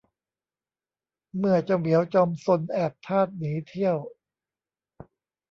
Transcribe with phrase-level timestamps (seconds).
[1.37, 3.97] เมื่อเจ้าเหมียวจอมซนแอบทาสหนีเที่ยว